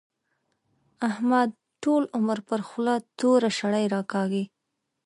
احمد 1.09 1.49
ټول 1.83 2.03
عمر 2.17 2.37
پر 2.49 2.59
خوله 2.67 2.95
توره 3.19 3.49
شړۍ 3.57 3.85
راکاږي. 3.93 4.43